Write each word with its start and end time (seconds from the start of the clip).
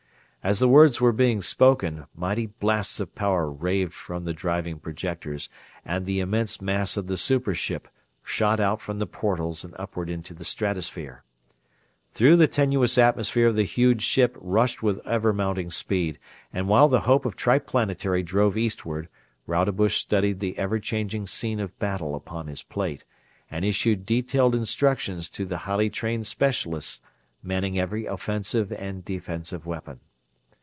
As 0.43 0.57
the 0.57 0.67
words 0.67 0.99
were 0.99 1.11
being 1.11 1.39
spoken, 1.43 2.05
mighty 2.15 2.47
blasts 2.47 2.99
of 2.99 3.13
power 3.13 3.47
raved 3.47 3.93
from 3.93 4.25
the 4.25 4.33
driving 4.33 4.79
projectors 4.79 5.49
and 5.85 6.03
the 6.07 6.19
immense 6.19 6.59
mass 6.59 6.97
of 6.97 7.05
the 7.05 7.15
super 7.15 7.53
ship 7.53 7.87
shot 8.23 8.59
out 8.59 8.81
through 8.81 8.95
the 8.95 9.05
portals 9.05 9.63
and 9.63 9.75
upward 9.77 10.09
into 10.09 10.33
the 10.33 10.43
stratosphere. 10.43 11.23
Through 12.15 12.37
the 12.37 12.47
tenuous 12.47 12.97
atmosphere 12.97 13.51
the 13.53 13.61
huge 13.65 14.01
ship 14.01 14.35
rushed 14.39 14.81
with 14.81 14.99
ever 15.05 15.31
mounting 15.31 15.69
speed, 15.69 16.17
and 16.51 16.67
while 16.67 16.87
the 16.87 17.01
hope 17.01 17.23
of 17.27 17.35
Triplanetary 17.35 18.23
drove 18.23 18.57
eastward 18.57 19.09
Rodebush 19.45 19.97
studied 19.97 20.39
the 20.39 20.57
ever 20.57 20.79
changing 20.79 21.27
scene 21.27 21.59
of 21.59 21.77
battle 21.77 22.15
upon 22.15 22.47
his 22.47 22.63
plate 22.63 23.05
and 23.51 23.63
issued 23.63 24.07
detailed 24.07 24.55
instructions 24.55 25.29
to 25.29 25.45
the 25.45 25.57
highly 25.69 25.91
trained 25.91 26.25
specialists 26.25 27.01
manning 27.43 27.77
every 27.79 28.07
offensive 28.07 28.73
and 28.73 29.05
defensive 29.05 29.67
weapon. 29.67 29.99